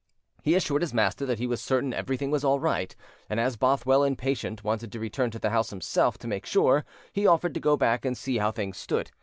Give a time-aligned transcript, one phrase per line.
[0.41, 2.95] He assured his master that he was certain everything was all right,
[3.29, 7.27] and as Bothwell, impatient, wanted to return to the house himself, to make sure, he
[7.27, 9.11] offered to go back and see how things stood.